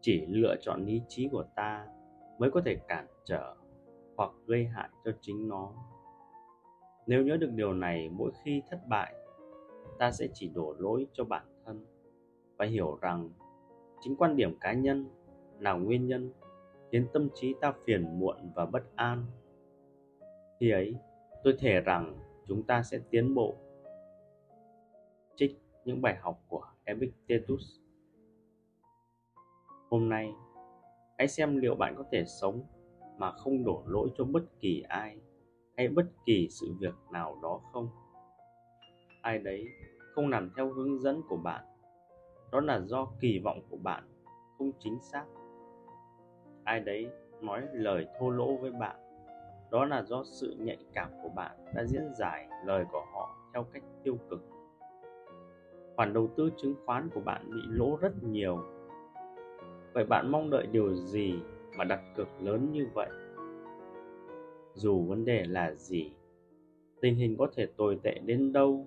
[0.00, 1.86] chỉ lựa chọn lý trí của ta
[2.38, 3.54] mới có thể cản trở
[4.16, 5.72] hoặc gây hại cho chính nó.
[7.06, 9.14] Nếu nhớ được điều này, mỗi khi thất bại,
[9.98, 11.86] ta sẽ chỉ đổ lỗi cho bản thân
[12.56, 13.30] và hiểu rằng
[14.00, 15.06] chính quan điểm cá nhân
[15.58, 16.32] là nguyên nhân
[16.92, 19.26] khiến tâm trí ta phiền muộn và bất an.
[20.60, 20.94] Khi ấy,
[21.44, 23.56] tôi thề rằng chúng ta sẽ tiến bộ.
[25.36, 27.80] Trích những bài học của epictetus
[29.90, 30.34] hôm nay,
[31.18, 32.62] hãy xem liệu bạn có thể sống
[33.18, 35.16] mà không đổ lỗi cho bất kỳ ai
[35.76, 37.88] hay bất kỳ sự việc nào đó không?
[39.22, 39.64] Ai đấy
[40.14, 41.64] không làm theo hướng dẫn của bạn.
[42.52, 44.04] Đó là do kỳ vọng của bạn
[44.58, 45.24] không chính xác.
[46.64, 47.10] Ai đấy
[47.40, 48.96] nói lời thô lỗ với bạn,
[49.70, 53.66] đó là do sự nhạy cảm của bạn đã diễn giải lời của họ theo
[53.72, 54.40] cách tiêu cực.
[55.96, 58.79] Khoản đầu tư chứng khoán của bạn bị lỗ rất nhiều
[59.92, 61.34] vậy bạn mong đợi điều gì
[61.76, 63.08] mà đặt cược lớn như vậy?
[64.74, 66.12] Dù vấn đề là gì,
[67.00, 68.86] tình hình có thể tồi tệ đến đâu,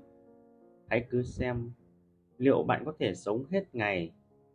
[0.88, 1.72] hãy cứ xem
[2.38, 4.12] liệu bạn có thể sống hết ngày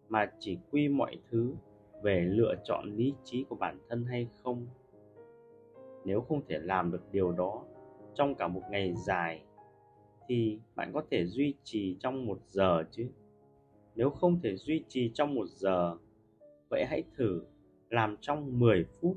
[0.08, 1.54] mà chỉ quy mọi thứ
[2.02, 4.66] về lựa chọn lý trí của bản thân hay không.
[6.04, 7.64] Nếu không thể làm được điều đó
[8.14, 9.42] trong cả một ngày dài,
[10.28, 13.08] thì bạn có thể duy trì trong một giờ chứ.
[13.94, 15.96] Nếu không thể duy trì trong một giờ
[16.68, 17.42] vậy hãy thử
[17.90, 19.16] làm trong 10 phút.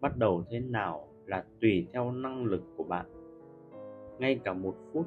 [0.00, 3.06] Bắt đầu thế nào là tùy theo năng lực của bạn.
[4.18, 5.06] Ngay cả một phút,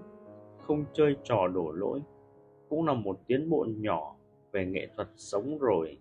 [0.61, 2.01] không chơi trò đổ lỗi
[2.69, 4.15] cũng là một tiến bộ nhỏ
[4.51, 5.97] về nghệ thuật sống rồi.